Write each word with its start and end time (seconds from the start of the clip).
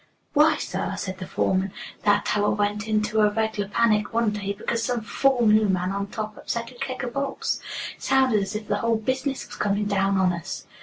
"Why, 0.33 0.57
sir," 0.57 0.95
said 0.97 1.19
the 1.19 1.27
foreman, 1.27 1.71
"that 2.05 2.25
tower 2.25 2.49
went 2.49 2.87
into 2.87 3.21
a 3.21 3.29
reg'lar 3.29 3.67
panic 3.67 4.11
one 4.11 4.31
day 4.31 4.53
because 4.53 4.81
some 4.81 5.01
fool 5.01 5.45
new 5.45 5.69
man 5.69 5.91
on 5.91 6.07
top 6.07 6.35
upset 6.37 6.71
a 6.71 6.73
keg 6.73 7.03
o' 7.05 7.07
bolts. 7.11 7.59
Sounded 7.99 8.41
as 8.41 8.55
if 8.55 8.67
the 8.67 8.77
whole 8.77 8.97
business 8.97 9.45
was 9.45 9.55
coming 9.57 9.85
down 9.85 10.17
on 10.17 10.33
us." 10.33 10.65